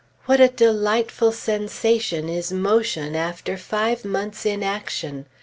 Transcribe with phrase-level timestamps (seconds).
[0.25, 5.27] What a delightful sensation is motion, after five months' inaction!